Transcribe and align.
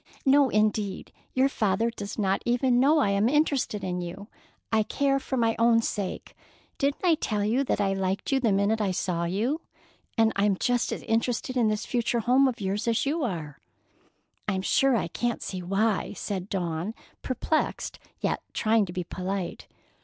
"No, 0.25 0.49
indeed! 0.49 1.11
Your 1.35 1.47
father 1.47 1.91
does 1.91 2.17
not 2.17 2.41
even 2.43 2.79
know 2.79 2.97
I 2.97 3.11
am 3.11 3.29
interested 3.29 3.83
in 3.83 4.01
you. 4.01 4.29
I 4.73 4.81
care 4.81 5.19
for 5.19 5.37
my 5.37 5.55
own 5.59 5.83
sake. 5.83 6.35
Didn't 6.79 7.05
I 7.05 7.13
tell 7.13 7.43
you 7.45 7.63
that 7.65 7.79
I 7.79 7.93
liked 7.93 8.31
you 8.31 8.39
the 8.39 8.51
minute 8.51 8.81
I 8.81 8.89
saw 8.93 9.25
you? 9.25 9.61
And 10.17 10.33
I'm 10.35 10.57
just 10.57 10.91
as 10.91 11.03
interested 11.03 11.55
in 11.55 11.67
this 11.67 11.85
future 11.85 12.21
home 12.21 12.47
of 12.47 12.59
yours 12.59 12.87
as 12.87 13.05
you 13.05 13.23
are." 13.23 13.59
"I'm 14.47 14.63
sure 14.63 14.95
I 14.95 15.07
can't 15.07 15.43
see 15.43 15.61
why," 15.61 16.13
said 16.13 16.49
Dawn, 16.49 16.95
perplexed, 17.21 17.99
yet 18.21 18.41
trying 18.55 18.87
to 18.87 18.93
be 18.93 19.03
polite. 19.03 19.67